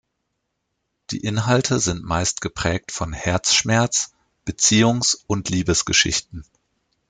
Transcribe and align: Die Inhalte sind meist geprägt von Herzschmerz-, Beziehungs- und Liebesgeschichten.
Die 1.11 1.19
Inhalte 1.19 1.77
sind 1.79 2.03
meist 2.03 2.41
geprägt 2.41 2.91
von 2.91 3.13
Herzschmerz-, 3.13 4.13
Beziehungs- 4.45 5.15
und 5.27 5.49
Liebesgeschichten. 5.49 6.43